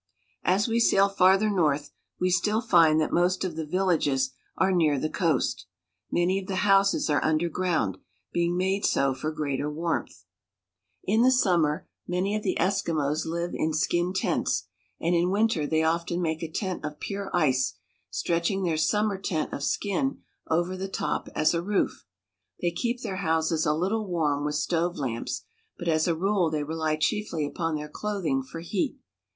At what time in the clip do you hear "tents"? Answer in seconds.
14.11-14.63